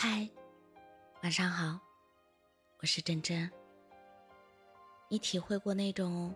[0.00, 0.28] 嗨，
[1.24, 1.76] 晚上好，
[2.78, 3.50] 我是真真。
[5.08, 6.32] 你体会过那种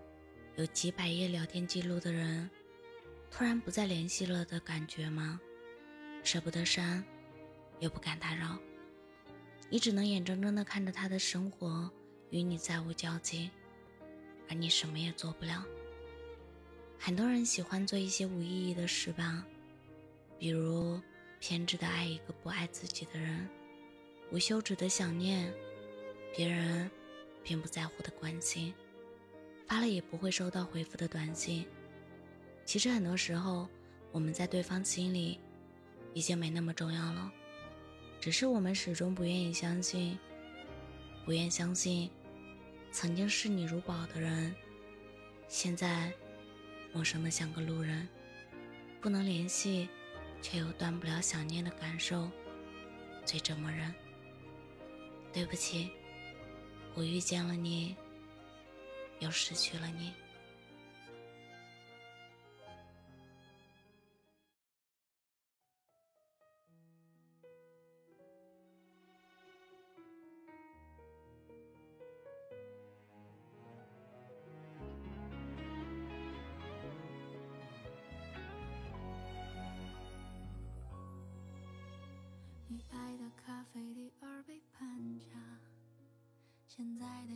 [0.56, 2.50] 有几百页聊天记录的人
[3.30, 5.40] 突然不再联系了的感觉吗？
[6.24, 7.04] 舍不得删，
[7.78, 8.58] 又不敢打扰，
[9.70, 11.88] 你只能眼睁睁地看着他的生活
[12.30, 13.48] 与你再无交集，
[14.48, 15.64] 而你什么也做不了。
[16.98, 19.46] 很多人喜欢做一些无意义的事吧，
[20.36, 21.00] 比如。
[21.44, 23.48] 偏执的爱一个不爱自己的人，
[24.30, 25.52] 无休止的想念
[26.32, 26.88] 别人
[27.42, 28.72] 并不在乎的关心，
[29.66, 31.66] 发了也不会收到回复的短信。
[32.64, 33.68] 其实很多时候，
[34.12, 35.40] 我们在对方心里
[36.14, 37.32] 已经没那么重要了，
[38.20, 40.16] 只是我们始终不愿意相信，
[41.24, 42.08] 不愿相信
[42.92, 44.54] 曾经视你如宝的人，
[45.48, 46.12] 现在
[46.92, 48.08] 陌生的像个路人，
[49.00, 49.88] 不能联系。
[50.42, 52.28] 却又断不了想念的感受，
[53.24, 53.94] 最折磨人。
[55.32, 55.90] 对不起，
[56.94, 57.96] 我遇见了你，
[59.20, 60.12] 又失去了你。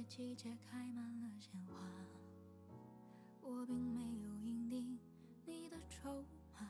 [0.08, 1.74] 季节开满了鲜花。
[3.42, 4.98] 我并没有赢定
[5.44, 6.22] 你的筹
[6.54, 6.66] 码，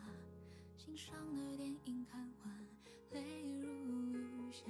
[0.77, 2.67] 欣赏的电影看完
[3.13, 4.65] 泪如雨下。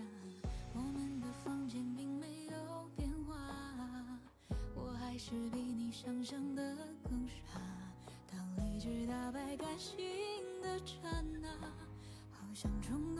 [0.75, 3.34] 我们的房间并没有变化，
[4.75, 7.34] 我还是比你想象的更傻。
[8.31, 9.97] 当理智打败感性
[10.62, 11.09] 的刹
[11.41, 11.48] 那，
[12.31, 13.16] 好想冲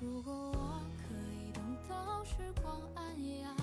[0.00, 3.04] 如果我可以等到时光暗
[3.40, 3.54] 哑。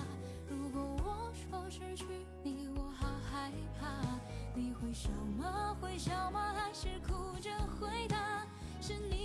[1.70, 2.04] 失去
[2.42, 3.86] 你，我好害怕。
[4.54, 5.76] 你会笑吗？
[5.78, 6.54] 会笑吗？
[6.56, 8.46] 还是哭着回答？
[8.80, 9.17] 是你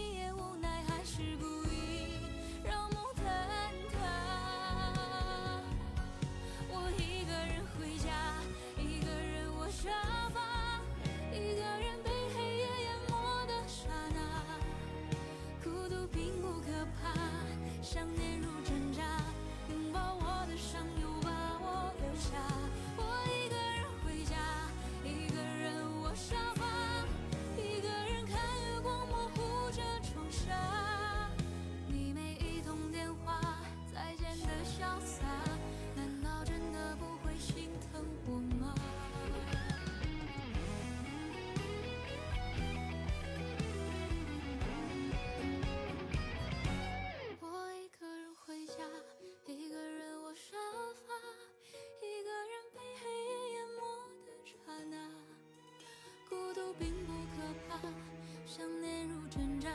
[59.33, 59.67] 挣扎，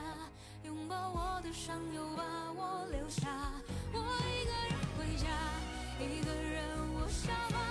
[0.63, 3.27] 拥抱我的伤，又把我留下。
[3.91, 5.27] 我一个人回家，
[5.99, 7.68] 一个人我下。